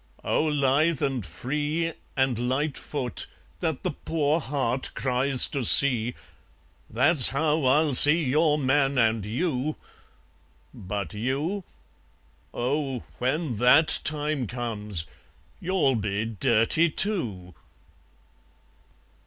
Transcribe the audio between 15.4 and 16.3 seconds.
you'll be